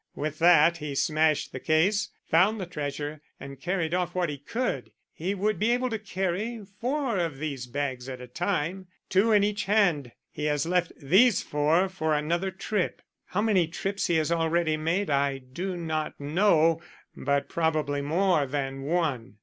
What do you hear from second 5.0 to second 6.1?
He would be able to